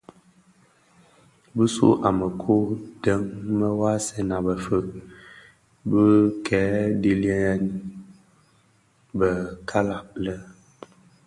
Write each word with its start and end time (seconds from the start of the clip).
Bisu 1.55 1.87
u 2.07 2.09
mekuu 2.19 2.65
deň 3.03 3.23
më 3.57 3.69
vasèn 3.79 4.29
a 4.35 4.37
bëfeeg 4.45 4.87
bë 5.89 6.03
kè 6.45 6.63
dhiyilèn 7.01 7.63
bè 9.17 9.31
kalag 9.69 10.07
lè, 10.23 10.35